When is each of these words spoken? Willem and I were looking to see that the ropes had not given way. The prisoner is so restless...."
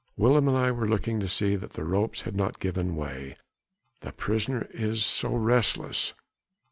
Willem 0.17 0.47
and 0.47 0.57
I 0.57 0.71
were 0.71 0.87
looking 0.87 1.19
to 1.19 1.27
see 1.27 1.55
that 1.55 1.73
the 1.73 1.83
ropes 1.83 2.21
had 2.21 2.35
not 2.35 2.59
given 2.59 2.95
way. 2.95 3.35
The 3.99 4.11
prisoner 4.11 4.67
is 4.73 5.05
so 5.05 5.29
restless...." 5.35 6.15